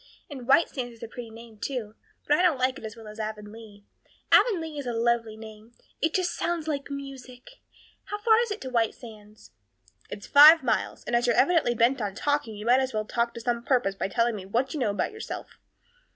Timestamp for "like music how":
6.67-8.17